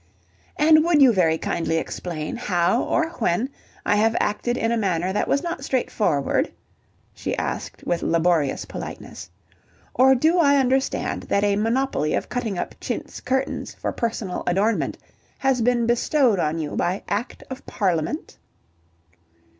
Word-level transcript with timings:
"And 0.57 0.83
would 0.83 0.99
you 0.99 1.13
very 1.13 1.37
kindly 1.37 1.77
explain 1.77 2.35
how 2.35 2.81
or 2.85 3.09
when 3.19 3.49
I 3.85 3.97
have 3.97 4.15
acted 4.19 4.57
in 4.57 4.71
a 4.71 4.75
manner 4.75 5.13
that 5.13 5.27
was 5.27 5.43
not 5.43 5.63
straightforward," 5.63 6.51
she 7.13 7.37
asked 7.37 7.83
with 7.85 8.01
laborious 8.01 8.65
politeness. 8.65 9.29
"Or 9.93 10.15
do 10.15 10.39
I 10.39 10.57
understand 10.57 11.21
that 11.29 11.43
a 11.43 11.55
monopoly 11.55 12.15
of 12.15 12.29
cutting 12.29 12.57
up 12.57 12.73
chintz 12.81 13.21
curtains 13.21 13.75
for 13.75 13.91
personal 13.91 14.41
adornment 14.47 14.97
has 15.37 15.61
been 15.61 15.85
bestowed 15.85 16.39
on 16.39 16.57
you 16.57 16.75
by 16.75 17.03
Act 17.07 17.43
of 17.51 17.63
Parliament?" 17.67 18.39